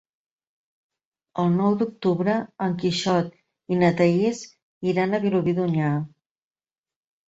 El 1.43 1.51
nou 1.57 1.75
d'octubre 1.83 2.35
en 2.69 2.75
Quixot 2.81 3.31
i 3.77 3.81
na 3.85 3.95
Thaís 4.03 4.45
iran 4.93 5.11
a 5.11 5.25
Vilobí 5.31 5.59
d'Onyar. 5.63 5.97